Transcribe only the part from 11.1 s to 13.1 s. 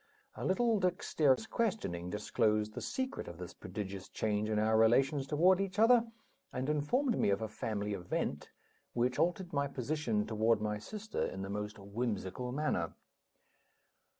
in the most whimsical manner.